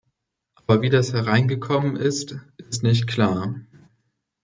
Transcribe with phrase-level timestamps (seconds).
[0.55, 3.53] Aber wie das hereingekommen ist, ist nicht klar.